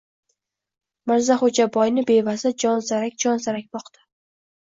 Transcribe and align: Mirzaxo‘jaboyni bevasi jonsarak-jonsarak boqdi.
Mirzaxo‘jaboyni 1.11 2.05
bevasi 2.09 2.51
jonsarak-jonsarak 2.63 3.69
boqdi. 3.77 4.05